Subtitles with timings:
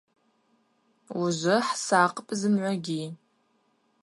[1.19, 3.03] Ужвы хӏсакъпӏ зымгӏвагьи.